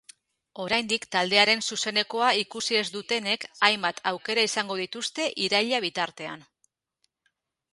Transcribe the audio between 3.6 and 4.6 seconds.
hainbat aukera